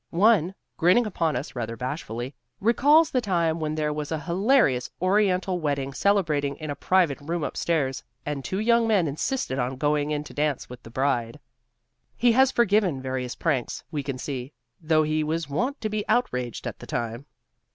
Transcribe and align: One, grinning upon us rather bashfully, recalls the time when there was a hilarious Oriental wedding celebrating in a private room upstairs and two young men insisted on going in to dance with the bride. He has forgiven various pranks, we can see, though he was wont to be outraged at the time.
One, 0.09 0.55
grinning 0.77 1.05
upon 1.05 1.35
us 1.35 1.55
rather 1.55 1.77
bashfully, 1.77 2.33
recalls 2.59 3.11
the 3.11 3.21
time 3.21 3.59
when 3.59 3.75
there 3.75 3.93
was 3.93 4.11
a 4.11 4.21
hilarious 4.21 4.89
Oriental 4.99 5.59
wedding 5.59 5.93
celebrating 5.93 6.55
in 6.55 6.71
a 6.71 6.75
private 6.75 7.21
room 7.21 7.43
upstairs 7.43 8.03
and 8.25 8.43
two 8.43 8.57
young 8.57 8.87
men 8.87 9.07
insisted 9.07 9.59
on 9.59 9.75
going 9.75 10.09
in 10.09 10.23
to 10.23 10.33
dance 10.33 10.67
with 10.71 10.81
the 10.81 10.89
bride. 10.89 11.39
He 12.17 12.31
has 12.31 12.49
forgiven 12.51 12.99
various 12.99 13.35
pranks, 13.35 13.83
we 13.91 14.01
can 14.01 14.17
see, 14.17 14.53
though 14.81 15.03
he 15.03 15.23
was 15.23 15.47
wont 15.47 15.79
to 15.81 15.89
be 15.89 16.03
outraged 16.09 16.65
at 16.65 16.79
the 16.79 16.87
time. 16.87 17.27